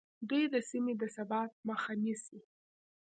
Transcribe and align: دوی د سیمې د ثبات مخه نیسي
دوی 0.29 0.43
د 0.53 0.55
سیمې 0.69 0.93
د 1.01 1.03
ثبات 1.15 1.51
مخه 1.67 1.93
نیسي 2.03 2.39